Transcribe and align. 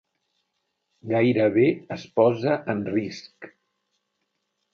Gairebé 1.11 1.65
es 1.97 2.07
posa 2.21 2.57
en 2.75 2.83
risc. 2.95 3.51